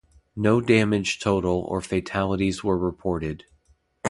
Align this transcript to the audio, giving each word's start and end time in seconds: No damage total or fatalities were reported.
No 0.35 0.61
damage 0.61 1.19
total 1.19 1.59
or 1.69 1.79
fatalities 1.79 2.63
were 2.63 2.75
reported. 2.75 3.45